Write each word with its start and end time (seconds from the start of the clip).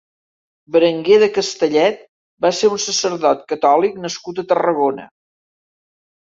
Berenguer 0.75 1.17
de 1.23 1.27
Castellet 1.35 2.01
va 2.45 2.51
ser 2.61 2.71
un 2.77 2.81
sacerdot 2.85 3.45
catòlic 3.53 4.01
nascut 4.07 4.41
a 4.41 4.47
Tarragona. 4.55 5.07